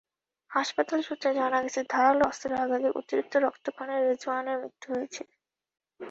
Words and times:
হাসপাতাল 0.51 0.99
সূত্রে 1.01 1.29
জানা 1.33 1.59
গেছে, 1.63 1.81
ধারালো 1.89 2.23
অস্ত্রের 2.25 2.61
আঘাতে 2.63 2.89
অতিরিক্ত 2.99 3.33
রক্তক্ষরণে 3.37 3.97
রেজোয়ানের 3.99 4.57
মৃত্যু 4.61 4.87
হয়েছে। 4.93 5.21